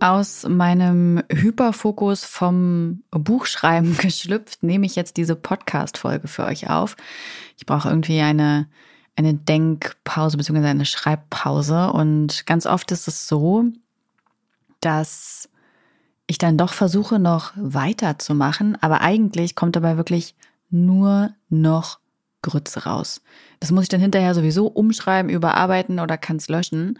[0.00, 6.96] Aus meinem Hyperfokus vom Buchschreiben geschlüpft, nehme ich jetzt diese Podcast-Folge für euch auf.
[7.56, 8.68] Ich brauche irgendwie eine,
[9.16, 10.66] eine Denkpause bzw.
[10.66, 11.92] eine Schreibpause.
[11.92, 13.64] Und ganz oft ist es so,
[14.80, 15.48] dass
[16.28, 20.36] ich dann doch versuche, noch weiterzumachen, aber eigentlich kommt dabei wirklich
[20.70, 21.98] nur noch
[22.42, 23.20] Grütze raus.
[23.58, 26.98] Das muss ich dann hinterher sowieso umschreiben, überarbeiten oder kann es löschen.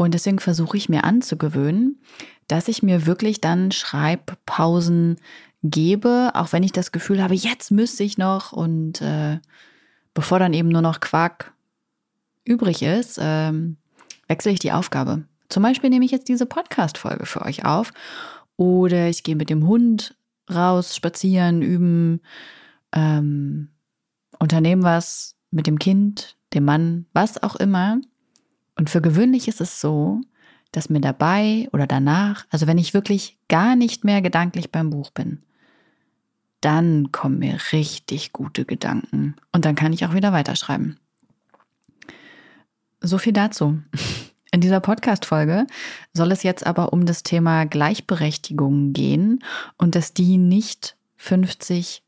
[0.00, 2.00] Und deswegen versuche ich mir anzugewöhnen,
[2.48, 5.16] dass ich mir wirklich dann Schreibpausen
[5.62, 9.40] gebe, auch wenn ich das Gefühl habe, jetzt müsste ich noch und äh,
[10.14, 11.52] bevor dann eben nur noch Quark
[12.46, 13.76] übrig ist, ähm,
[14.26, 15.24] wechsle ich die Aufgabe.
[15.50, 17.92] Zum Beispiel nehme ich jetzt diese Podcast-Folge für euch auf
[18.56, 20.16] oder ich gehe mit dem Hund
[20.50, 22.22] raus, spazieren, üben,
[22.92, 23.68] ähm,
[24.38, 28.00] unternehmen was mit dem Kind, dem Mann, was auch immer.
[28.80, 30.22] Und für gewöhnlich ist es so,
[30.72, 35.10] dass mir dabei oder danach, also wenn ich wirklich gar nicht mehr gedanklich beim Buch
[35.10, 35.42] bin,
[36.62, 40.98] dann kommen mir richtig gute Gedanken und dann kann ich auch wieder weiterschreiben.
[43.02, 43.82] So viel dazu.
[44.50, 45.66] In dieser Podcast-Folge
[46.14, 49.44] soll es jetzt aber um das Thema Gleichberechtigung gehen
[49.76, 52.00] und dass die nicht 50-50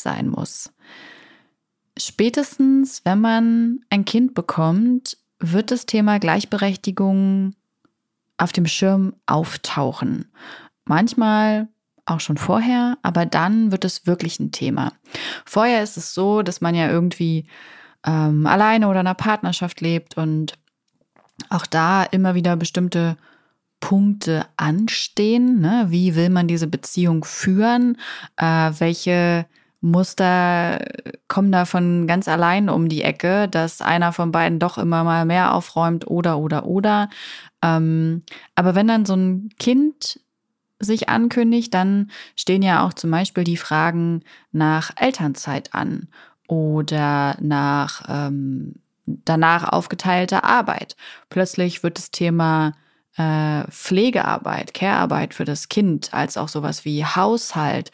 [0.00, 0.72] sein muss.
[1.98, 7.54] Spätestens, wenn man ein Kind bekommt, wird das Thema Gleichberechtigung
[8.36, 10.26] auf dem Schirm auftauchen.
[10.84, 11.68] Manchmal
[12.06, 14.92] auch schon vorher, aber dann wird es wirklich ein Thema.
[15.44, 17.46] Vorher ist es so, dass man ja irgendwie
[18.06, 20.54] ähm, alleine oder in einer Partnerschaft lebt und
[21.50, 23.16] auch da immer wieder bestimmte
[23.80, 25.60] Punkte anstehen.
[25.60, 25.86] Ne?
[25.88, 27.96] Wie will man diese Beziehung führen?
[28.36, 29.46] Äh, welche
[29.80, 30.84] Muster
[31.28, 35.24] kommen da von ganz allein um die Ecke, dass einer von beiden doch immer mal
[35.24, 37.08] mehr aufräumt oder oder oder.
[37.62, 38.22] Ähm,
[38.54, 40.20] aber wenn dann so ein Kind
[40.80, 44.22] sich ankündigt, dann stehen ja auch zum Beispiel die Fragen
[44.52, 46.08] nach Elternzeit an
[46.48, 50.96] oder nach ähm, danach aufgeteilter Arbeit.
[51.30, 52.72] Plötzlich wird das Thema
[53.18, 57.90] äh, Pflegearbeit, Care-Arbeit für das Kind als auch sowas wie Haushalt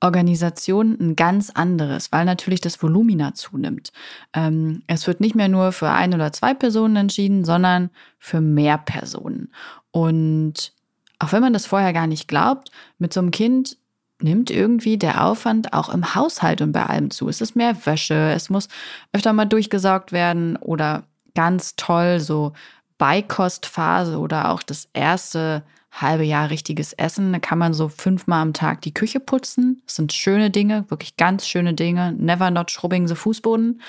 [0.00, 3.92] Organisation ein ganz anderes, weil natürlich das Volumina zunimmt.
[4.32, 7.90] Ähm, es wird nicht mehr nur für ein oder zwei Personen entschieden, sondern
[8.20, 9.52] für mehr Personen.
[9.90, 10.72] Und
[11.18, 13.76] auch wenn man das vorher gar nicht glaubt, mit so einem Kind
[14.20, 17.28] nimmt irgendwie der Aufwand auch im Haushalt und bei allem zu.
[17.28, 18.68] Es ist mehr Wäsche, es muss
[19.12, 22.52] öfter mal durchgesaugt werden oder ganz toll so
[22.98, 27.32] Beikostphase oder auch das erste halbe Jahr richtiges Essen.
[27.32, 29.82] Da kann man so fünfmal am Tag die Küche putzen.
[29.86, 32.12] Das sind schöne Dinge, wirklich ganz schöne Dinge.
[32.12, 33.80] Never not schrubbing the Fußboden.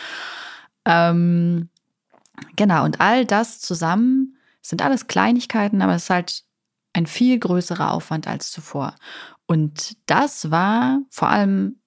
[0.86, 1.70] Ähm,
[2.56, 6.44] genau, und all das zusammen sind alles Kleinigkeiten, aber es ist halt
[6.94, 8.96] ein viel größerer Aufwand als zuvor.
[9.46, 11.80] Und das war vor allem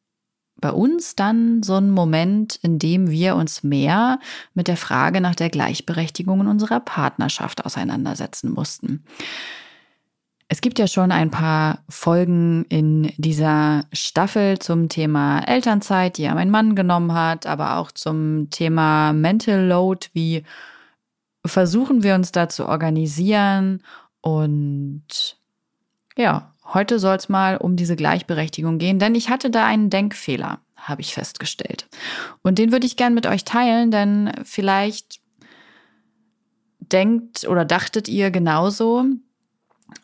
[0.62, 4.18] bei uns dann so ein Moment, in dem wir uns mehr
[4.54, 9.04] mit der Frage nach der Gleichberechtigung in unserer Partnerschaft auseinandersetzen mussten.
[10.48, 16.34] Es gibt ja schon ein paar Folgen in dieser Staffel zum Thema Elternzeit, die ja
[16.34, 20.44] mein Mann genommen hat, aber auch zum Thema Mental Load, wie
[21.44, 23.82] versuchen wir uns da zu organisieren.
[24.20, 25.38] Und
[26.16, 30.60] ja, heute soll es mal um diese Gleichberechtigung gehen, denn ich hatte da einen Denkfehler,
[30.76, 31.88] habe ich festgestellt.
[32.42, 35.20] Und den würde ich gern mit euch teilen, denn vielleicht
[36.80, 39.04] denkt oder dachtet ihr genauso,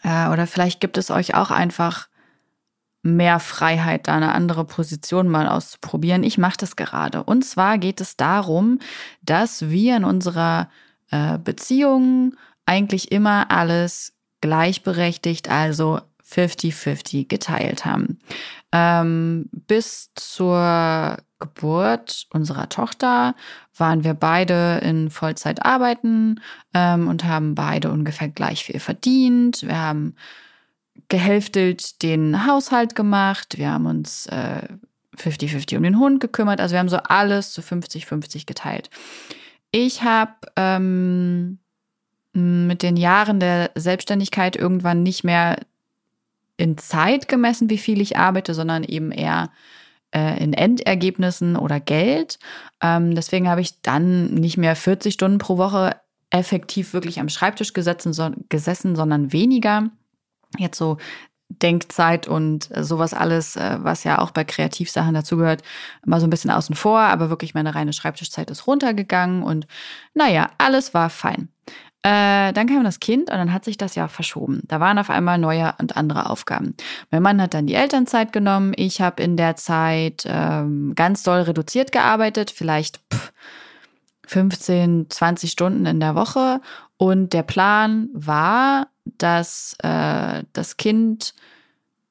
[0.03, 2.09] äh, oder vielleicht gibt es euch auch einfach
[3.03, 6.23] mehr Freiheit, da eine andere Position mal auszuprobieren.
[6.25, 7.23] Ich mache das gerade.
[7.23, 8.81] Und zwar geht es darum,
[9.23, 10.69] dass wir in unserer
[11.11, 12.35] äh, Beziehung
[12.67, 18.19] eigentlich immer alles gleichberechtigt, also 50-50 geteilt haben.
[18.73, 23.35] Ähm, bis zur Geburt unserer Tochter
[23.77, 26.41] waren wir beide in Vollzeit arbeiten
[26.75, 29.63] ähm, und haben beide ungefähr gleich viel verdient.
[29.63, 30.17] Wir haben
[31.09, 33.57] gehälftelt den Haushalt gemacht.
[33.57, 36.61] Wir haben uns 50-50 äh, um den Hund gekümmert.
[36.61, 38.91] Also wir haben so alles zu 50-50 geteilt.
[39.71, 41.59] Ich habe ähm,
[42.33, 45.59] mit den Jahren der Selbstständigkeit irgendwann nicht mehr
[46.59, 49.51] in Zeit gemessen, wie viel ich arbeite, sondern eben eher
[50.15, 52.39] äh, in Endergebnissen oder Geld.
[52.83, 55.97] Ähm, deswegen habe ich dann nicht mehr 40 Stunden pro Woche
[56.31, 59.91] effektiv wirklich am Schreibtisch gesessen, so, gesessen sondern weniger.
[60.59, 60.99] Jetzt so
[61.51, 65.63] Denkzeit und sowas alles, äh, was ja auch bei Kreativsachen dazugehört,
[66.05, 69.67] mal so ein bisschen außen vor, aber wirklich meine reine Schreibtischzeit ist runtergegangen und
[70.13, 71.49] naja, alles war fein.
[72.03, 74.63] Äh, dann kam das Kind und dann hat sich das ja verschoben.
[74.69, 76.75] Da waren auf einmal neue und andere Aufgaben.
[77.11, 78.73] Mein Mann hat dann die Elternzeit genommen.
[78.77, 83.33] Ich habe in der Zeit ähm, ganz doll reduziert gearbeitet, vielleicht pff,
[84.27, 86.61] 15, 20 Stunden in der Woche.
[86.99, 91.35] Und der Plan war, dass äh, das Kind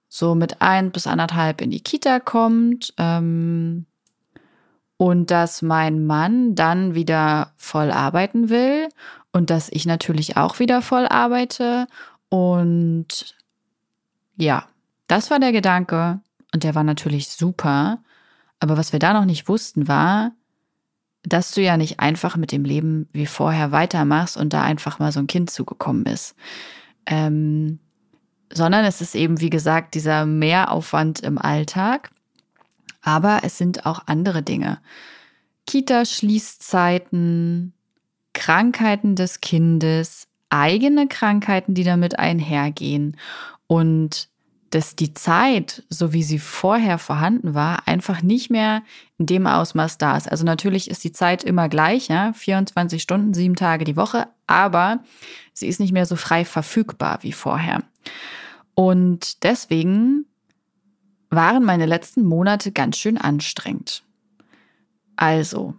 [0.10, 3.86] so mit ein bis anderthalb in die Kita kommt ähm,
[4.98, 8.90] und dass mein Mann dann wieder voll arbeiten will
[9.38, 11.88] und dass ich natürlich auch wieder voll arbeite.
[12.28, 13.36] Und
[14.36, 14.68] ja,
[15.06, 16.20] das war der Gedanke
[16.54, 18.00] und der war natürlich super.
[18.60, 20.32] Aber was wir da noch nicht wussten war,
[21.22, 25.12] dass du ja nicht einfach mit dem Leben wie vorher weitermachst und da einfach mal
[25.12, 26.36] so ein Kind zugekommen ist.
[27.06, 27.78] Ähm,
[28.52, 32.10] sondern es ist eben, wie gesagt, dieser Mehraufwand im Alltag.
[33.02, 34.80] Aber es sind auch andere Dinge.
[35.68, 37.74] Kita-Schließzeiten,
[38.38, 43.18] Krankheiten des Kindes, eigene Krankheiten, die damit einhergehen.
[43.66, 44.30] Und
[44.70, 48.84] dass die Zeit, so wie sie vorher vorhanden war, einfach nicht mehr
[49.18, 50.30] in dem Ausmaß da ist.
[50.30, 55.00] Also natürlich ist die Zeit immer gleich, ja, 24 Stunden, sieben Tage die Woche, aber
[55.54, 57.82] sie ist nicht mehr so frei verfügbar wie vorher.
[58.76, 60.26] Und deswegen
[61.32, 64.04] waren meine letzten Monate ganz schön anstrengend.
[65.16, 65.74] Also,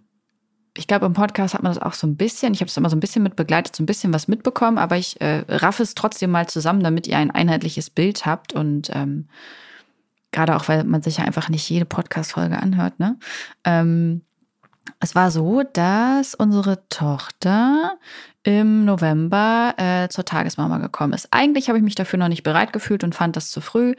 [0.78, 2.88] ich glaube, im Podcast hat man das auch so ein bisschen, ich habe es immer
[2.88, 5.94] so ein bisschen mit begleitet, so ein bisschen was mitbekommen, aber ich äh, raffe es
[5.94, 9.28] trotzdem mal zusammen, damit ihr ein einheitliches Bild habt und ähm,
[10.30, 13.18] gerade auch, weil man sich ja einfach nicht jede Podcast-Folge anhört, ne?
[13.64, 14.22] Ähm,
[15.00, 17.98] es war so, dass unsere Tochter
[18.42, 21.28] im November äh, zur Tagesmama gekommen ist.
[21.30, 23.94] Eigentlich habe ich mich dafür noch nicht bereit gefühlt und fand das zu früh.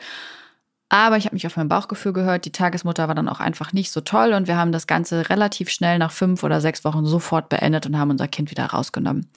[0.89, 2.45] Aber ich habe mich auf mein Bauchgefühl gehört.
[2.45, 5.69] Die Tagesmutter war dann auch einfach nicht so toll und wir haben das Ganze relativ
[5.69, 9.29] schnell nach fünf oder sechs Wochen sofort beendet und haben unser Kind wieder rausgenommen.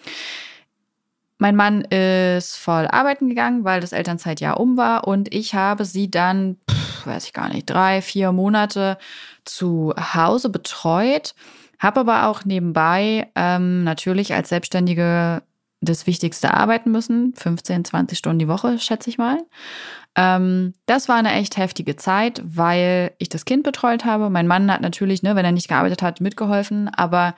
[1.37, 6.10] Mein Mann ist voll arbeiten gegangen, weil das Elternzeitjahr um war und ich habe sie
[6.10, 8.96] dann, pff, weiß ich gar nicht, drei, vier Monate
[9.44, 11.34] zu Hause betreut,
[11.78, 15.43] habe aber auch nebenbei ähm, natürlich als Selbstständige
[15.82, 19.38] das Wichtigste arbeiten müssen, 15, 20 Stunden die Woche, schätze ich mal.
[20.14, 24.31] Ähm, das war eine echt heftige Zeit, weil ich das Kind betreut habe.
[24.31, 27.34] Mein Mann hat natürlich, ne, wenn er nicht gearbeitet hat, mitgeholfen, aber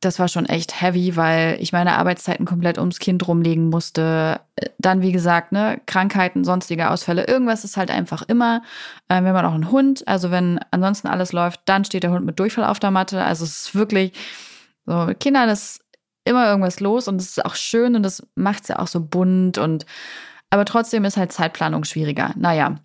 [0.00, 4.40] das war schon echt heavy, weil ich meine Arbeitszeiten komplett ums Kind rumlegen musste.
[4.78, 8.62] Dann, wie gesagt, ne, Krankheiten, sonstige Ausfälle, irgendwas ist halt einfach immer.
[9.08, 12.24] Ähm, wir haben auch einen Hund, also wenn ansonsten alles läuft, dann steht der Hund
[12.24, 13.22] mit Durchfall auf der Matte.
[13.22, 14.12] Also es ist wirklich
[14.86, 15.80] so, mit Kindern ist
[16.24, 19.00] immer irgendwas los und es ist auch schön und das macht es ja auch so
[19.00, 19.86] bunt und
[20.50, 22.32] aber trotzdem ist halt Zeitplanung schwieriger.
[22.36, 22.76] Naja,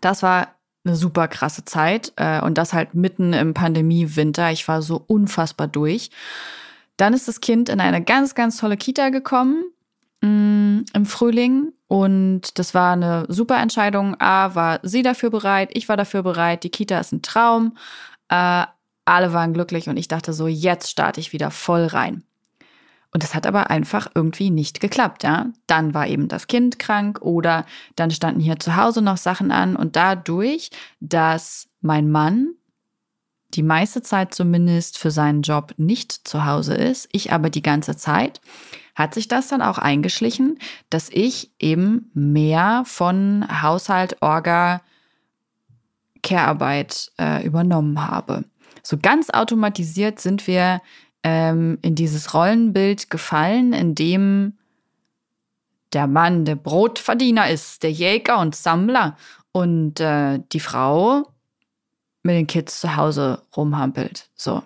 [0.00, 0.48] das war
[0.84, 4.50] eine super krasse Zeit äh, und das halt mitten im Pandemie-Winter.
[4.52, 6.10] Ich war so unfassbar durch.
[6.96, 9.64] Dann ist das Kind in eine ganz, ganz tolle Kita gekommen
[10.22, 14.16] mh, mm, im Frühling und das war eine super Entscheidung.
[14.20, 17.76] A, war sie dafür bereit, ich war dafür bereit, die Kita ist ein Traum.
[18.28, 18.64] Äh,
[19.06, 22.24] alle waren glücklich und ich dachte so, jetzt starte ich wieder voll rein.
[23.14, 25.46] Und das hat aber einfach irgendwie nicht geklappt, ja.
[25.68, 29.76] Dann war eben das Kind krank oder dann standen hier zu Hause noch Sachen an
[29.76, 32.54] und dadurch, dass mein Mann
[33.54, 37.96] die meiste Zeit zumindest für seinen Job nicht zu Hause ist, ich aber die ganze
[37.96, 38.40] Zeit,
[38.96, 40.58] hat sich das dann auch eingeschlichen,
[40.90, 44.80] dass ich eben mehr von Haushalt, Orga,
[46.24, 48.44] Care-Arbeit äh, übernommen habe.
[48.82, 50.80] So ganz automatisiert sind wir
[51.24, 54.58] ähm, in dieses Rollenbild gefallen, in dem
[55.92, 59.16] der Mann der Brotverdiener ist, der Jäger und Sammler
[59.52, 61.32] und äh, die Frau
[62.22, 64.28] mit den Kids zu Hause rumhampelt.
[64.34, 64.62] So.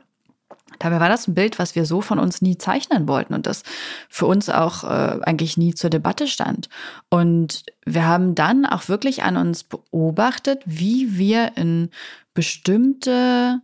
[0.78, 3.64] Dabei war das ein Bild, was wir so von uns nie zeichnen wollten und das
[4.08, 6.68] für uns auch äh, eigentlich nie zur Debatte stand.
[7.10, 11.90] Und wir haben dann auch wirklich an uns beobachtet, wie wir in
[12.32, 13.60] bestimmte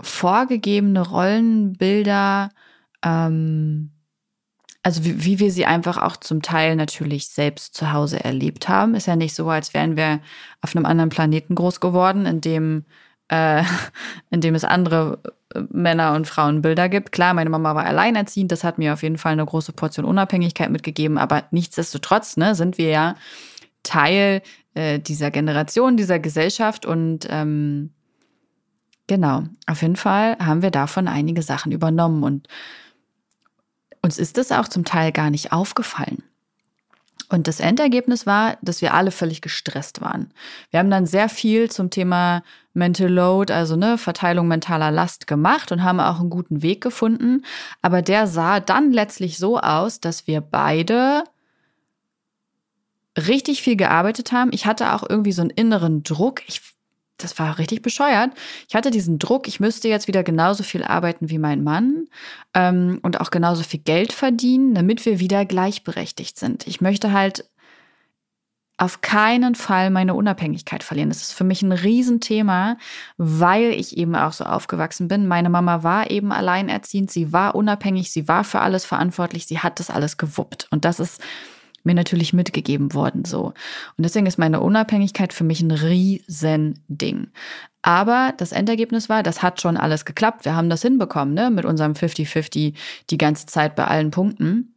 [0.00, 2.50] vorgegebene Rollenbilder,
[3.04, 3.90] ähm,
[4.82, 8.94] also wie, wie, wir sie einfach auch zum Teil natürlich selbst zu Hause erlebt haben.
[8.94, 10.20] Ist ja nicht so, als wären wir
[10.62, 12.84] auf einem anderen Planeten groß geworden, in dem,
[13.28, 13.64] äh,
[14.30, 15.20] in dem es andere
[15.54, 17.12] äh, Männer- und Frauenbilder gibt.
[17.12, 20.70] Klar, meine Mama war alleinerziehend, das hat mir auf jeden Fall eine große Portion Unabhängigkeit
[20.70, 23.14] mitgegeben, aber nichtsdestotrotz ne, sind wir ja
[23.82, 24.42] Teil
[24.74, 27.90] äh, dieser Generation, dieser Gesellschaft und ähm,
[29.08, 32.46] genau, auf jeden Fall haben wir davon einige Sachen übernommen und
[34.02, 36.22] uns ist es auch zum Teil gar nicht aufgefallen.
[37.30, 40.32] Und das Endergebnis war, dass wir alle völlig gestresst waren.
[40.70, 45.70] Wir haben dann sehr viel zum Thema Mental Load, also ne, Verteilung mentaler Last gemacht
[45.70, 47.44] und haben auch einen guten Weg gefunden.
[47.82, 51.24] Aber der sah dann letztlich so aus, dass wir beide
[53.18, 54.50] richtig viel gearbeitet haben.
[54.52, 56.40] Ich hatte auch irgendwie so einen inneren Druck.
[56.46, 56.62] Ich
[57.18, 58.30] das war richtig bescheuert.
[58.68, 62.06] Ich hatte diesen Druck, ich müsste jetzt wieder genauso viel arbeiten wie mein Mann
[62.54, 66.66] ähm, und auch genauso viel Geld verdienen, damit wir wieder gleichberechtigt sind.
[66.66, 67.44] Ich möchte halt
[68.80, 71.08] auf keinen Fall meine Unabhängigkeit verlieren.
[71.08, 72.76] Das ist für mich ein Riesenthema,
[73.16, 75.26] weil ich eben auch so aufgewachsen bin.
[75.26, 79.80] Meine Mama war eben alleinerziehend, sie war unabhängig, sie war für alles verantwortlich, sie hat
[79.80, 80.68] das alles gewuppt.
[80.70, 81.20] Und das ist
[81.84, 83.46] mir natürlich mitgegeben worden so.
[83.96, 87.28] Und deswegen ist meine Unabhängigkeit für mich ein Riesending.
[87.82, 90.44] Aber das Endergebnis war, das hat schon alles geklappt.
[90.44, 92.74] Wir haben das hinbekommen, ne, mit unserem 50-50
[93.10, 94.74] die ganze Zeit bei allen Punkten.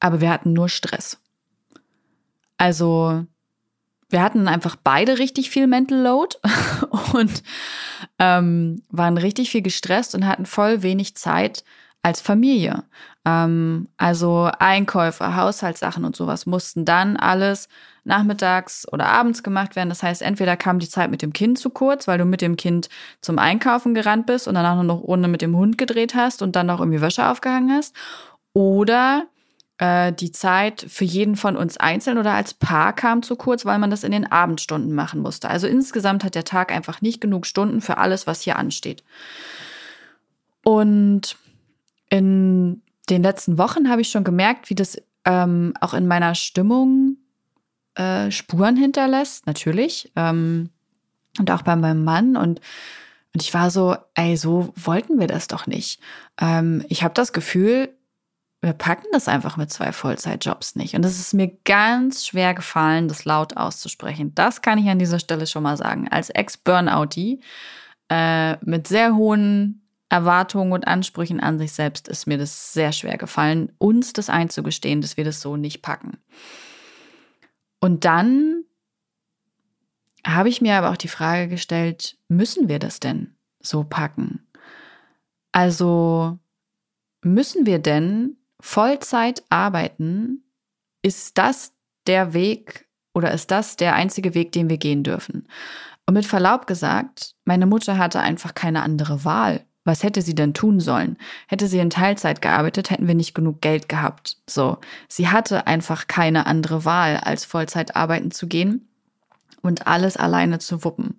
[0.00, 1.18] Aber wir hatten nur Stress.
[2.56, 3.24] Also,
[4.08, 6.36] wir hatten einfach beide richtig viel Mental Load
[7.12, 7.42] und
[8.18, 11.64] ähm, waren richtig viel gestresst und hatten voll wenig Zeit
[12.02, 12.84] als Familie.
[13.24, 17.68] Ähm, also Einkäufe, Haushaltssachen und sowas mussten dann alles
[18.04, 19.88] nachmittags oder abends gemacht werden.
[19.88, 22.56] Das heißt, entweder kam die Zeit mit dem Kind zu kurz, weil du mit dem
[22.56, 22.88] Kind
[23.20, 26.56] zum Einkaufen gerannt bist und danach nur noch ohne mit dem Hund gedreht hast und
[26.56, 27.94] dann noch irgendwie Wäsche aufgehangen hast.
[28.52, 29.26] Oder
[29.78, 33.78] äh, die Zeit für jeden von uns einzeln oder als Paar kam zu kurz, weil
[33.78, 35.48] man das in den Abendstunden machen musste.
[35.48, 39.04] Also insgesamt hat der Tag einfach nicht genug Stunden für alles, was hier ansteht.
[40.64, 41.36] Und
[42.12, 47.16] in den letzten Wochen habe ich schon gemerkt, wie das ähm, auch in meiner Stimmung
[47.94, 50.12] äh, Spuren hinterlässt, natürlich.
[50.14, 50.68] Ähm,
[51.38, 52.36] und auch bei meinem Mann.
[52.36, 52.60] Und,
[53.32, 56.02] und ich war so, ey, so wollten wir das doch nicht.
[56.38, 57.88] Ähm, ich habe das Gefühl,
[58.60, 60.94] wir packen das einfach mit zwei Vollzeitjobs nicht.
[60.94, 64.34] Und es ist mir ganz schwer gefallen, das laut auszusprechen.
[64.34, 66.08] Das kann ich an dieser Stelle schon mal sagen.
[66.08, 67.40] Als Ex-Burnoutie
[68.10, 69.81] äh, mit sehr hohen
[70.12, 75.00] Erwartungen und Ansprüchen an sich selbst ist mir das sehr schwer gefallen, uns das einzugestehen,
[75.00, 76.18] dass wir das so nicht packen.
[77.80, 78.64] Und dann
[80.24, 84.46] habe ich mir aber auch die Frage gestellt, müssen wir das denn so packen?
[85.50, 86.38] Also
[87.22, 90.44] müssen wir denn Vollzeit arbeiten?
[91.00, 91.72] Ist das
[92.06, 95.48] der Weg oder ist das der einzige Weg, den wir gehen dürfen?
[96.04, 99.64] Und mit Verlaub gesagt, meine Mutter hatte einfach keine andere Wahl.
[99.84, 101.16] Was hätte sie denn tun sollen?
[101.48, 104.36] Hätte sie in Teilzeit gearbeitet, hätten wir nicht genug Geld gehabt.
[104.46, 108.88] So, sie hatte einfach keine andere Wahl, als Vollzeit arbeiten zu gehen
[109.60, 111.18] und alles alleine zu wuppen.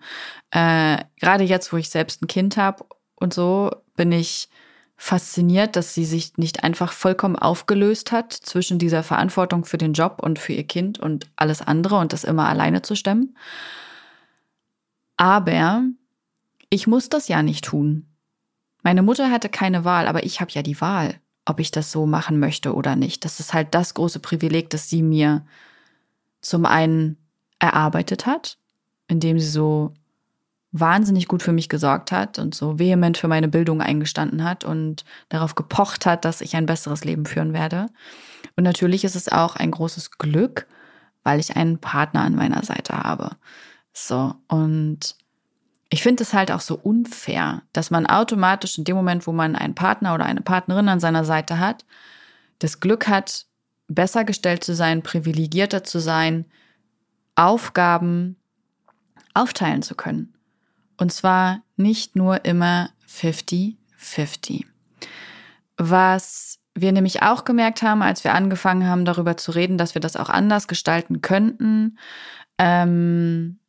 [0.51, 4.49] Äh, Gerade jetzt, wo ich selbst ein Kind habe und so, bin ich
[4.95, 10.19] fasziniert, dass sie sich nicht einfach vollkommen aufgelöst hat zwischen dieser Verantwortung für den Job
[10.21, 13.35] und für ihr Kind und alles andere und das immer alleine zu stemmen.
[15.17, 15.83] Aber
[16.69, 18.12] ich muss das ja nicht tun.
[18.83, 22.05] Meine Mutter hatte keine Wahl, aber ich habe ja die Wahl, ob ich das so
[22.05, 23.25] machen möchte oder nicht.
[23.25, 25.45] Das ist halt das große Privileg, das sie mir
[26.41, 27.17] zum einen
[27.59, 28.57] erarbeitet hat,
[29.07, 29.93] indem sie so
[30.73, 35.05] wahnsinnig gut für mich gesorgt hat und so vehement für meine Bildung eingestanden hat und
[35.29, 37.87] darauf gepocht hat, dass ich ein besseres Leben führen werde.
[38.55, 40.67] Und natürlich ist es auch ein großes Glück,
[41.23, 43.31] weil ich einen Partner an meiner Seite habe.
[43.93, 45.15] So, und
[45.93, 49.55] ich finde es halt auch so unfair, dass man automatisch in dem Moment, wo man
[49.55, 51.85] einen Partner oder eine Partnerin an seiner Seite hat,
[52.57, 53.45] das Glück hat,
[53.87, 56.45] besser gestellt zu sein, privilegierter zu sein,
[57.35, 58.37] Aufgaben
[59.35, 60.33] aufteilen zu können.
[60.97, 64.65] Und zwar nicht nur immer 50-50.
[65.77, 70.01] Was wir nämlich auch gemerkt haben, als wir angefangen haben, darüber zu reden, dass wir
[70.01, 71.99] das auch anders gestalten könnten,
[72.57, 73.59] ähm,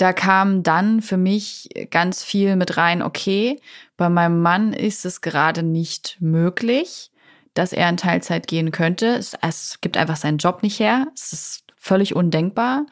[0.00, 3.60] da kam dann für mich ganz viel mit rein, okay,
[3.98, 7.10] bei meinem Mann ist es gerade nicht möglich,
[7.52, 9.08] dass er in Teilzeit gehen könnte.
[9.08, 11.08] Es, es gibt einfach seinen Job nicht her.
[11.14, 12.86] Es ist völlig undenkbar.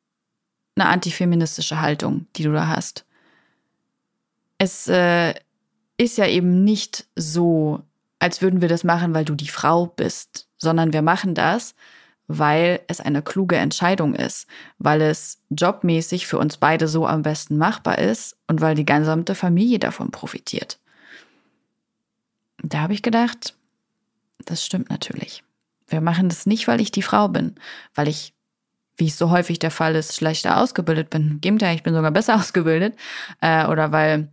[0.75, 3.05] eine antifeministische Haltung, die du da hast.
[4.57, 5.33] Es äh,
[5.97, 7.81] ist ja eben nicht so,
[8.19, 11.75] als würden wir das machen, weil du die Frau bist, sondern wir machen das,
[12.27, 17.57] weil es eine kluge Entscheidung ist, weil es jobmäßig für uns beide so am besten
[17.57, 20.79] machbar ist und weil die gesamte Familie davon profitiert.
[22.63, 23.55] Da habe ich gedacht,
[24.45, 25.43] das stimmt natürlich.
[25.87, 27.55] Wir machen das nicht, weil ich die Frau bin,
[27.93, 28.35] weil ich
[28.97, 31.31] wie es so häufig der Fall ist, schlechter ausgebildet bin.
[31.31, 32.95] Im Gegenteil, ich bin sogar besser ausgebildet.
[33.41, 34.29] Äh, oder weil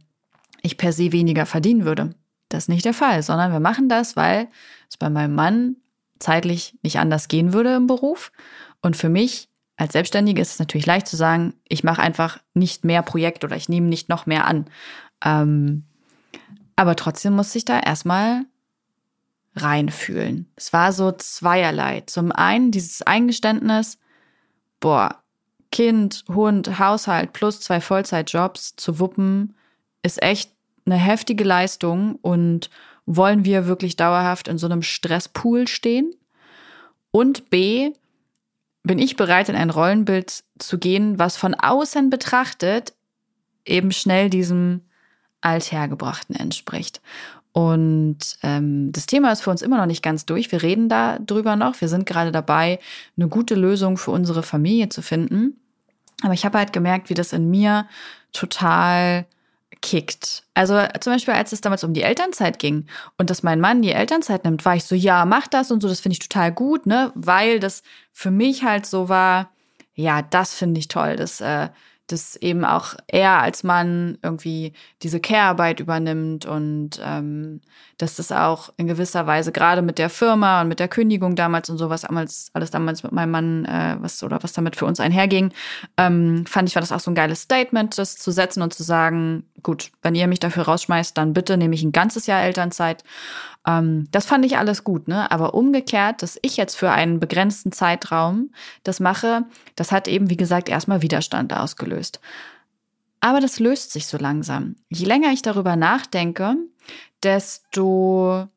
[0.63, 2.15] ich per se weniger verdienen würde.
[2.49, 4.49] Das ist nicht der Fall, sondern wir machen das, weil
[4.89, 5.77] es bei meinem Mann
[6.23, 8.33] zeitlich nicht anders gehen würde im Beruf.
[8.81, 12.85] Und für mich als Selbstständige ist es natürlich leicht zu sagen, ich mache einfach nicht
[12.85, 14.67] mehr Projekt oder ich nehme nicht noch mehr an.
[15.25, 15.85] Ähm,
[16.77, 18.45] aber trotzdem muss ich da erstmal
[19.57, 20.51] reinfühlen.
[20.57, 22.03] Es war so zweierlei.
[22.07, 23.99] Zum einen dieses Eingeständnis,
[24.81, 25.23] boah,
[25.71, 29.55] Kind, Hund, Haushalt plus zwei Vollzeitjobs zu wuppen,
[30.03, 30.53] ist echt
[30.85, 32.71] eine heftige Leistung und
[33.07, 36.15] wollen wir wirklich dauerhaft in so einem Stresspool stehen?
[37.11, 37.93] Und B,
[38.83, 42.95] bin ich bereit, in ein Rollenbild zu gehen, was von außen betrachtet
[43.65, 44.83] eben schnell diesem
[45.41, 47.01] Althergebrachten entspricht.
[47.53, 50.51] Und ähm, das Thema ist für uns immer noch nicht ganz durch.
[50.51, 51.81] Wir reden da drüber noch.
[51.81, 52.81] Wir sind gerade dabei,
[53.17, 55.61] eine gute Lösung für unsere Familie zu finden.
[56.23, 57.87] Aber ich habe halt gemerkt, wie das in mir
[58.33, 59.27] total
[59.83, 60.45] kickt.
[60.55, 62.87] Also zum Beispiel, als es damals um die Elternzeit ging
[63.19, 65.89] und dass mein Mann die Elternzeit nimmt, war ich so, ja, mach das und so,
[65.89, 67.13] das finde ich total gut, ne?
[67.15, 69.51] Weil das für mich halt so war,
[69.95, 71.17] ja, das finde ich toll.
[71.17, 71.69] Das äh,
[72.13, 74.73] dass eben auch er als Mann irgendwie
[75.03, 77.61] diese Care-Arbeit übernimmt und ähm,
[77.99, 81.71] dass das auch in gewisser Weise gerade mit der Firma und mit der Kündigung damals
[81.71, 85.01] und sowas damals, alles damals mit meinem Mann, äh, was oder was damit für uns
[85.01, 85.53] einherging,
[85.97, 88.83] ähm, fand ich, war das auch so ein geiles Statement, das zu setzen und zu
[88.83, 93.05] sagen, gut, wenn ihr mich dafür rausschmeißt, dann bitte nehme ich ein ganzes Jahr Elternzeit.
[93.67, 95.31] Ähm, das fand ich alles gut, ne?
[95.31, 98.51] Aber umgekehrt, dass ich jetzt für einen begrenzten Zeitraum
[98.83, 99.45] das mache,
[99.77, 102.21] das hat eben, wie gesagt, erstmal Widerstand ausgelöst.
[103.21, 104.77] Aber das löst sich so langsam.
[104.89, 106.57] Je länger ich darüber nachdenke,
[107.23, 108.49] desto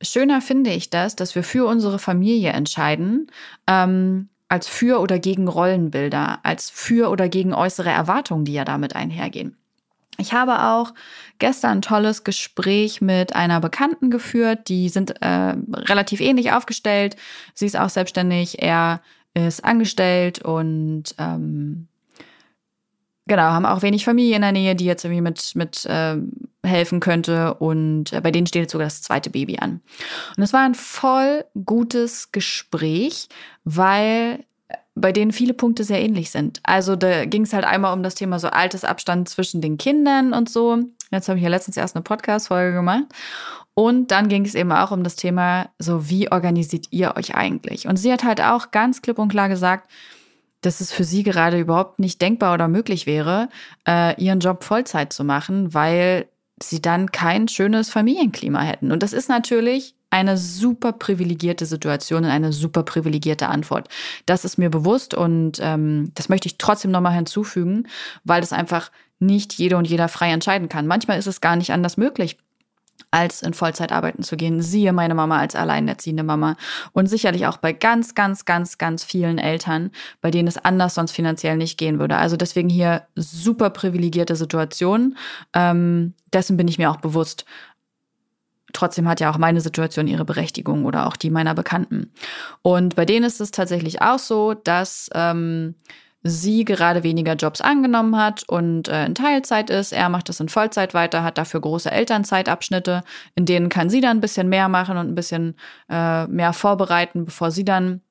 [0.00, 3.30] schöner finde ich das, dass wir für unsere Familie entscheiden,
[3.66, 8.96] ähm, als für oder gegen Rollenbilder, als für oder gegen äußere Erwartungen, die ja damit
[8.96, 9.58] einhergehen.
[10.20, 10.94] Ich habe auch
[11.38, 14.68] gestern ein tolles Gespräch mit einer Bekannten geführt.
[14.68, 17.16] Die sind äh, relativ ähnlich aufgestellt.
[17.54, 19.00] Sie ist auch selbstständig, er
[19.34, 21.86] ist angestellt und ähm,
[23.28, 26.16] genau, haben auch wenig Familie in der Nähe, die jetzt irgendwie mit, mit äh,
[26.64, 27.54] helfen könnte.
[27.54, 29.80] Und äh, bei denen steht jetzt sogar das zweite Baby an.
[30.36, 33.28] Und es war ein voll gutes Gespräch,
[33.62, 34.44] weil
[35.00, 36.60] bei denen viele Punkte sehr ähnlich sind.
[36.62, 40.32] Also da ging es halt einmal um das Thema so altes Abstand zwischen den Kindern
[40.32, 40.78] und so.
[41.10, 43.04] Jetzt habe ich ja letztens erst eine Podcast-Folge gemacht.
[43.74, 47.86] Und dann ging es eben auch um das Thema, so wie organisiert ihr euch eigentlich?
[47.86, 49.88] Und sie hat halt auch ganz klipp und klar gesagt,
[50.60, 53.48] dass es für sie gerade überhaupt nicht denkbar oder möglich wäre,
[53.86, 56.26] äh, ihren Job Vollzeit zu machen, weil
[56.60, 58.90] sie dann kein schönes Familienklima hätten.
[58.90, 63.88] Und das ist natürlich eine super privilegierte Situation und eine super privilegierte Antwort.
[64.26, 67.86] Das ist mir bewusst und ähm, das möchte ich trotzdem nochmal hinzufügen,
[68.24, 70.86] weil das einfach nicht jede und jeder frei entscheiden kann.
[70.86, 72.38] Manchmal ist es gar nicht anders möglich
[73.10, 74.60] als in Vollzeit arbeiten zu gehen.
[74.60, 76.56] Siehe meine Mama als alleinerziehende Mama.
[76.92, 79.90] Und sicherlich auch bei ganz, ganz, ganz, ganz vielen Eltern,
[80.20, 82.16] bei denen es anders sonst finanziell nicht gehen würde.
[82.16, 85.16] Also deswegen hier super privilegierte Situation.
[85.54, 87.46] Ähm, dessen bin ich mir auch bewusst
[88.72, 92.12] trotzdem hat ja auch meine Situation ihre Berechtigung oder auch die meiner Bekannten.
[92.62, 95.74] Und bei denen ist es tatsächlich auch so, dass ähm,
[96.22, 99.92] sie gerade weniger Jobs angenommen hat und äh, in Teilzeit ist.
[99.92, 103.02] Er macht das in Vollzeit weiter, hat dafür große Elternzeitabschnitte,
[103.34, 105.56] in denen kann sie dann ein bisschen mehr machen und ein bisschen
[105.88, 108.02] äh, mehr vorbereiten, bevor sie dann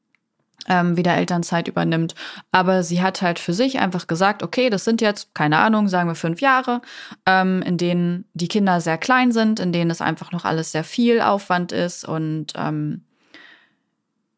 [0.68, 2.16] ähm, wieder Elternzeit übernimmt.
[2.52, 6.10] Aber sie hat halt für sich einfach gesagt, okay, das sind jetzt, keine Ahnung, sagen
[6.10, 6.82] wir fünf Jahre,
[7.26, 10.84] ähm, in denen die Kinder sehr klein sind, in denen es einfach noch alles sehr
[10.84, 12.06] viel Aufwand ist.
[12.06, 13.04] Und ähm,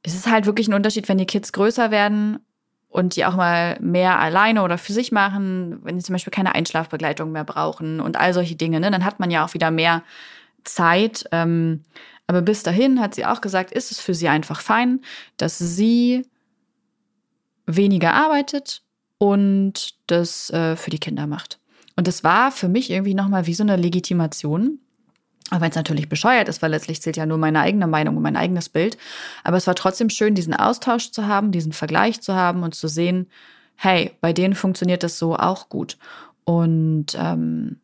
[0.03, 2.39] es ist halt wirklich ein Unterschied, wenn die Kids größer werden
[2.89, 6.55] und die auch mal mehr alleine oder für sich machen, wenn sie zum Beispiel keine
[6.55, 10.03] Einschlafbegleitung mehr brauchen und all solche Dinge, ne, dann hat man ja auch wieder mehr
[10.63, 11.25] Zeit.
[11.31, 11.85] Ähm,
[12.29, 15.01] aber bis dahin hat sie auch gesagt, ist es für sie einfach fein,
[15.37, 16.27] dass sie
[17.65, 18.83] weniger arbeitet
[19.17, 21.59] und das äh, für die Kinder macht.
[21.95, 24.77] Und das war für mich irgendwie nochmal wie so eine Legitimation.
[25.49, 28.21] Auch wenn es natürlich bescheuert ist, weil letztlich zählt ja nur meine eigene Meinung und
[28.21, 28.99] mein eigenes Bild.
[29.43, 32.87] Aber es war trotzdem schön, diesen Austausch zu haben, diesen Vergleich zu haben und zu
[32.87, 33.25] sehen,
[33.75, 35.97] hey, bei denen funktioniert das so auch gut.
[36.43, 37.79] Und ähm,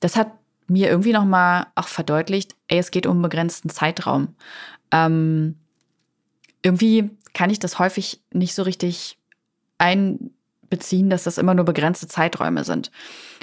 [0.00, 0.32] das hat
[0.66, 4.28] mir irgendwie nochmal auch verdeutlicht, ey, es geht um einen begrenzten Zeitraum.
[4.90, 5.56] Ähm,
[6.62, 9.18] irgendwie kann ich das häufig nicht so richtig
[9.78, 12.90] einbeziehen, dass das immer nur begrenzte Zeiträume sind.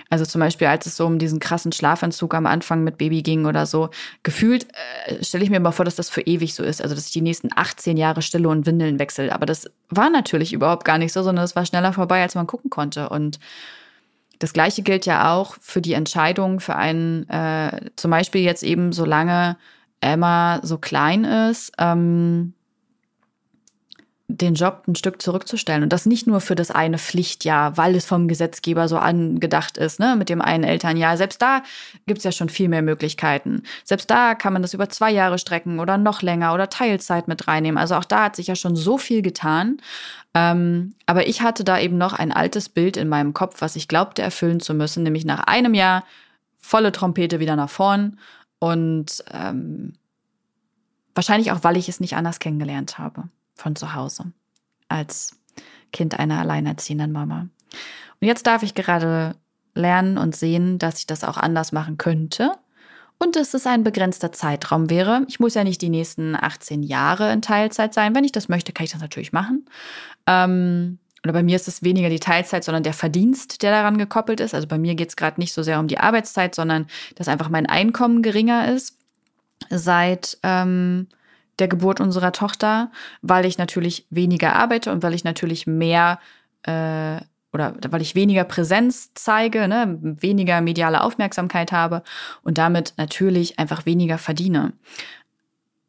[0.09, 3.45] Also zum Beispiel, als es so um diesen krassen Schlafentzug am Anfang mit Baby ging
[3.45, 3.91] oder so,
[4.23, 4.67] gefühlt
[5.05, 6.81] äh, stelle ich mir mal vor, dass das für ewig so ist.
[6.81, 9.33] Also dass ich die nächsten 18 Jahre Stille und Windeln wechsle.
[9.33, 12.45] Aber das war natürlich überhaupt gar nicht so, sondern es war schneller vorbei, als man
[12.45, 13.07] gucken konnte.
[13.07, 13.39] Und
[14.41, 18.91] das Gleiche gilt ja auch für die Entscheidung für einen, äh, zum Beispiel jetzt eben,
[18.91, 19.55] solange
[19.99, 22.53] Emma so klein ist, ähm,
[24.37, 25.83] den Job ein Stück zurückzustellen.
[25.83, 29.99] Und das nicht nur für das eine Pflichtjahr, weil es vom Gesetzgeber so angedacht ist,
[29.99, 31.17] ne, mit dem einen Elternjahr.
[31.17, 31.63] Selbst da
[32.07, 33.63] gibt's ja schon viel mehr Möglichkeiten.
[33.83, 37.47] Selbst da kann man das über zwei Jahre strecken oder noch länger oder Teilzeit mit
[37.47, 37.77] reinnehmen.
[37.77, 39.77] Also auch da hat sich ja schon so viel getan.
[40.33, 43.87] Ähm, aber ich hatte da eben noch ein altes Bild in meinem Kopf, was ich
[43.87, 46.03] glaubte erfüllen zu müssen, nämlich nach einem Jahr
[46.59, 48.17] volle Trompete wieder nach vorn
[48.59, 49.93] und ähm,
[51.15, 53.23] wahrscheinlich auch, weil ich es nicht anders kennengelernt habe
[53.61, 54.31] von zu Hause
[54.89, 55.39] als
[55.93, 57.47] Kind einer alleinerziehenden Mama.
[58.19, 59.35] Und jetzt darf ich gerade
[59.73, 62.51] lernen und sehen, dass ich das auch anders machen könnte
[63.17, 65.25] und dass es ein begrenzter Zeitraum wäre.
[65.27, 68.15] Ich muss ja nicht die nächsten 18 Jahre in Teilzeit sein.
[68.15, 69.65] Wenn ich das möchte, kann ich das natürlich machen.
[70.27, 74.39] Ähm, oder bei mir ist es weniger die Teilzeit, sondern der Verdienst, der daran gekoppelt
[74.39, 74.55] ist.
[74.55, 77.49] Also bei mir geht es gerade nicht so sehr um die Arbeitszeit, sondern dass einfach
[77.49, 78.97] mein Einkommen geringer ist
[79.69, 81.07] seit ähm,
[81.61, 86.19] der Geburt unserer Tochter, weil ich natürlich weniger arbeite und weil ich natürlich mehr
[86.63, 87.21] äh,
[87.53, 92.03] oder weil ich weniger Präsenz zeige, ne, weniger mediale Aufmerksamkeit habe
[92.43, 94.73] und damit natürlich einfach weniger verdiene.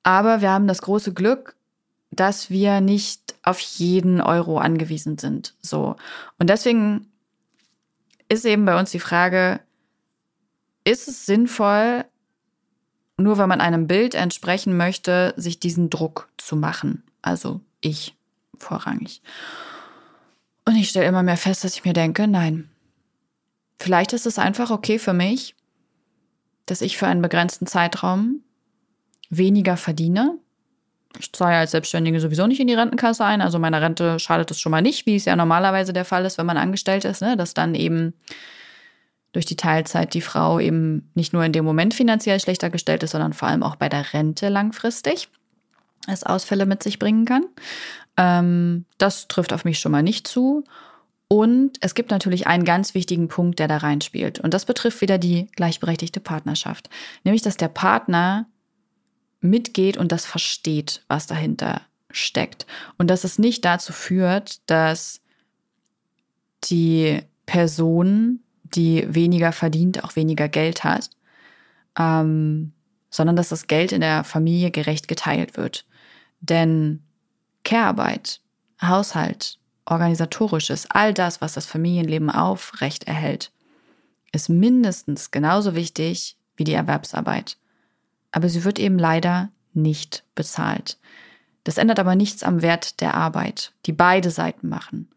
[0.02, 1.56] Aber wir haben das große Glück,
[2.10, 5.54] dass wir nicht auf jeden Euro angewiesen sind.
[5.62, 5.96] So.
[6.38, 7.06] Und deswegen
[8.28, 9.60] ist eben bei uns die Frage,
[10.84, 12.04] ist es sinnvoll,
[13.22, 17.02] nur weil man einem Bild entsprechen möchte, sich diesen Druck zu machen?
[17.22, 18.14] Also ich
[18.58, 19.22] vorrangig.
[20.64, 22.68] Und ich stelle immer mehr fest, dass ich mir denke, nein.
[23.78, 25.56] Vielleicht ist es einfach okay für mich,
[26.66, 28.42] dass ich für einen begrenzten Zeitraum
[29.28, 30.38] weniger verdiene.
[31.18, 33.40] Ich zahle als Selbstständige sowieso nicht in die Rentenkasse ein.
[33.40, 36.38] Also meiner Rente schadet es schon mal nicht, wie es ja normalerweise der Fall ist,
[36.38, 37.36] wenn man angestellt ist, ne?
[37.36, 38.14] dass dann eben
[39.32, 43.12] durch die Teilzeit die Frau eben nicht nur in dem Moment finanziell schlechter gestellt ist,
[43.12, 45.28] sondern vor allem auch bei der Rente langfristig
[46.08, 47.44] es Ausfälle mit sich bringen kann.
[48.16, 50.64] Ähm, das trifft auf mich schon mal nicht zu.
[51.28, 54.40] Und es gibt natürlich einen ganz wichtigen Punkt, der da reinspielt.
[54.40, 56.90] Und das betrifft wieder die gleichberechtigte Partnerschaft.
[57.24, 58.46] Nämlich, dass der Partner
[59.40, 62.66] mitgeht und das versteht, was dahinter steckt.
[62.98, 65.20] Und dass es nicht dazu führt, dass
[66.64, 68.40] die Person,
[68.74, 71.10] die weniger verdient, auch weniger Geld hat,
[71.98, 72.72] ähm,
[73.10, 75.84] sondern dass das Geld in der Familie gerecht geteilt wird.
[76.40, 77.02] Denn
[77.64, 78.40] Care-Arbeit,
[78.80, 83.52] Haushalt, organisatorisches, all das, was das Familienleben aufrecht erhält,
[84.32, 87.58] ist mindestens genauso wichtig wie die Erwerbsarbeit.
[88.30, 90.98] Aber sie wird eben leider nicht bezahlt.
[91.64, 95.08] Das ändert aber nichts am Wert der Arbeit, die beide Seiten machen.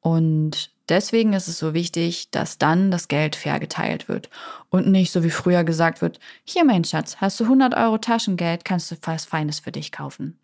[0.00, 4.28] Und deswegen ist es so wichtig, dass dann das Geld fair geteilt wird
[4.68, 8.64] und nicht so wie früher gesagt wird, hier mein Schatz, hast du 100 Euro Taschengeld,
[8.64, 10.38] kannst du was Feines für dich kaufen.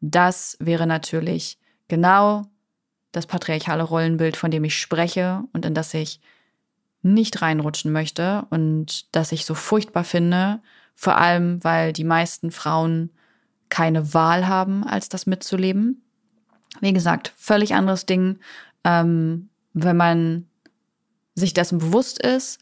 [0.00, 2.46] Das wäre natürlich genau
[3.12, 6.20] das patriarchale Rollenbild, von dem ich spreche und in das ich
[7.02, 10.60] nicht reinrutschen möchte und das ich so furchtbar finde,
[10.94, 13.10] vor allem weil die meisten Frauen
[13.68, 16.02] keine Wahl haben, als das mitzuleben.
[16.80, 18.38] Wie gesagt, völlig anderes Ding,
[18.84, 20.46] ähm, wenn man
[21.34, 22.60] sich dessen bewusst ist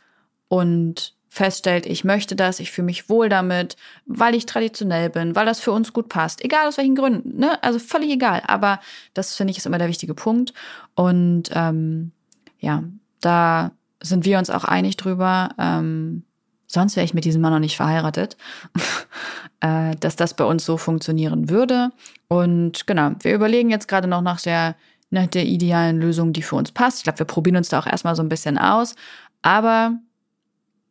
[0.48, 5.46] und feststellt, ich möchte das, ich fühle mich wohl damit, weil ich traditionell bin, weil
[5.46, 7.62] das für uns gut passt, egal aus welchen Gründen, ne?
[7.62, 8.42] Also völlig egal.
[8.46, 8.80] Aber
[9.14, 10.52] das finde ich ist immer der wichtige Punkt.
[10.94, 12.12] Und ähm,
[12.58, 12.84] ja,
[13.22, 13.70] da
[14.02, 15.50] sind wir uns auch einig drüber.
[15.58, 16.24] Ähm,
[16.66, 18.36] sonst wäre ich mit diesem Mann noch nicht verheiratet,
[19.60, 21.92] äh, dass das bei uns so funktionieren würde.
[22.28, 24.76] Und genau, wir überlegen jetzt gerade noch nach der,
[25.12, 26.98] nach der idealen Lösung, die für uns passt.
[26.98, 28.94] Ich glaube, wir probieren uns da auch erstmal so ein bisschen aus.
[29.42, 29.98] Aber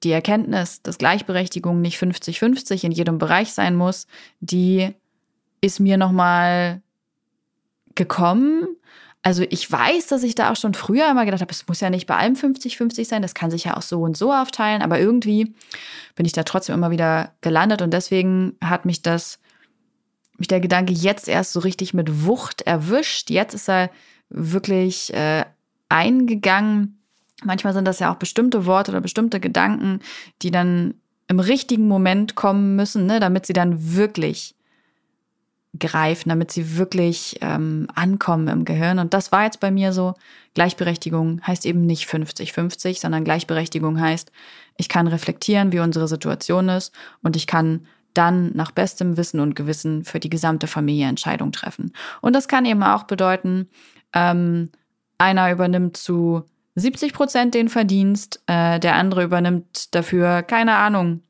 [0.03, 4.07] die Erkenntnis, dass Gleichberechtigung nicht 50-50 in jedem Bereich sein muss,
[4.39, 4.93] die
[5.61, 6.81] ist mir nochmal
[7.95, 8.67] gekommen.
[9.23, 11.89] Also ich weiß, dass ich da auch schon früher immer gedacht habe, es muss ja
[11.89, 14.99] nicht bei allem 50-50 sein, das kann sich ja auch so und so aufteilen, aber
[14.99, 15.53] irgendwie
[16.15, 19.39] bin ich da trotzdem immer wieder gelandet und deswegen hat mich das,
[20.39, 23.29] mich der Gedanke jetzt erst so richtig mit Wucht erwischt.
[23.29, 23.91] Jetzt ist er
[24.31, 25.45] wirklich äh,
[25.89, 27.01] eingegangen
[27.43, 29.99] Manchmal sind das ja auch bestimmte Worte oder bestimmte Gedanken,
[30.41, 30.95] die dann
[31.27, 34.55] im richtigen Moment kommen müssen, ne, damit sie dann wirklich
[35.79, 38.99] greifen, damit sie wirklich ähm, ankommen im Gehirn.
[38.99, 40.13] Und das war jetzt bei mir so.
[40.53, 44.31] Gleichberechtigung heißt eben nicht 50-50, sondern Gleichberechtigung heißt,
[44.77, 49.55] ich kann reflektieren, wie unsere Situation ist und ich kann dann nach bestem Wissen und
[49.55, 51.93] Gewissen für die gesamte Familie Entscheidungen treffen.
[52.19, 53.69] Und das kann eben auch bedeuten,
[54.13, 54.69] ähm,
[55.17, 56.43] einer übernimmt zu
[56.75, 61.21] 70 Prozent den Verdienst, äh, der andere übernimmt dafür, keine Ahnung,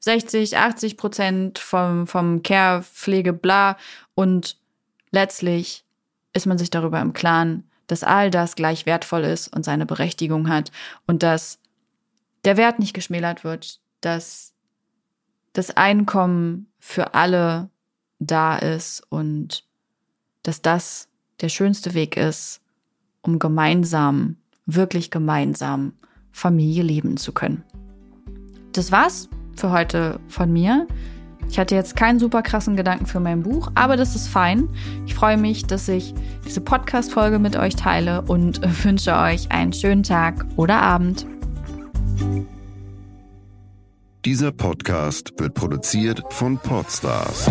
[0.00, 3.76] 60, 80 Prozent vom, vom Care, Pflege, bla.
[4.14, 4.56] Und
[5.10, 5.84] letztlich
[6.32, 10.48] ist man sich darüber im Klaren, dass all das gleich wertvoll ist und seine Berechtigung
[10.48, 10.70] hat
[11.06, 11.58] und dass
[12.44, 14.54] der Wert nicht geschmälert wird, dass
[15.52, 17.70] das Einkommen für alle
[18.18, 19.64] da ist und
[20.42, 21.08] dass das
[21.40, 22.60] der schönste Weg ist,
[23.22, 25.92] um gemeinsam wirklich gemeinsam
[26.32, 27.62] Familie leben zu können.
[28.72, 30.86] Das war's für heute von mir.
[31.48, 34.68] Ich hatte jetzt keinen super krassen Gedanken für mein Buch, aber das ist fein.
[35.06, 36.12] Ich freue mich, dass ich
[36.44, 41.26] diese Podcast-Folge mit euch teile und wünsche euch einen schönen Tag oder Abend.
[44.24, 47.46] Dieser Podcast wird produziert von Podstars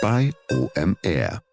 [0.00, 1.47] bei OMR.